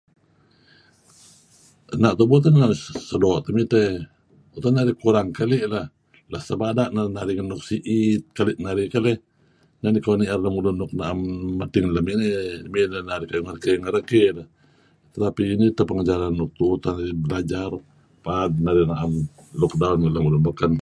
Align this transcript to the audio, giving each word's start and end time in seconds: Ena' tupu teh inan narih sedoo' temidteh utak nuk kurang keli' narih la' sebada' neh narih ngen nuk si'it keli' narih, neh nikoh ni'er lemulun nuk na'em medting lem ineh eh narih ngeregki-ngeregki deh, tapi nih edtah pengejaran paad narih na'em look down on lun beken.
Ena' 1.93 2.17
tupu 2.19 2.35
teh 2.43 2.49
inan 2.51 2.61
narih 2.63 2.81
sedoo' 3.09 3.43
temidteh 3.45 3.89
utak 4.57 4.71
nuk 4.75 4.99
kurang 5.03 5.27
keli' 5.37 5.61
narih 5.71 5.87
la' 6.31 6.45
sebada' 6.47 6.87
neh 6.95 7.05
narih 7.15 7.35
ngen 7.35 7.47
nuk 7.51 7.61
si'it 7.69 8.23
keli' 8.37 8.55
narih, 8.65 8.87
neh 9.81 9.91
nikoh 9.93 10.15
ni'er 10.17 10.39
lemulun 10.43 10.75
nuk 10.81 10.91
na'em 10.99 11.19
medting 11.59 11.87
lem 11.95 12.07
ineh 12.13 12.31
eh 12.85 13.05
narih 13.09 13.27
ngeregki-ngeregki 13.41 14.21
deh, 14.37 14.47
tapi 15.13 15.43
nih 15.59 15.67
edtah 15.71 15.85
pengejaran 15.89 16.33
paad 18.25 18.51
narih 18.65 18.85
na'em 18.91 19.11
look 19.61 19.73
down 19.81 19.99
on 20.05 20.11
lun 20.15 20.43
beken. 20.47 20.73